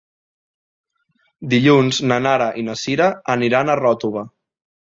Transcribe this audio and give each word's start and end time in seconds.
Dilluns 1.51 2.01
na 2.13 2.19
Nara 2.29 2.49
i 2.63 2.65
na 2.73 2.77
Sira 2.87 3.13
aniran 3.37 3.69
a 3.69 3.79
Ròtova. 3.85 4.29